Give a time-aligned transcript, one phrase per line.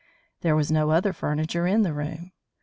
[0.39, 2.31] There was no other furniture in the room.